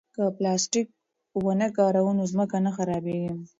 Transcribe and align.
که 0.15 0.23
پلاستیک 0.37 0.87
ونه 1.45 1.67
کاروو 1.77 2.11
نو 2.17 2.23
ځمکه 2.31 2.57
نه 2.65 2.71
خرابېږي. 2.75 3.31